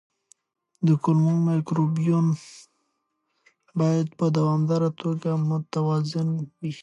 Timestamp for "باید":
3.79-4.07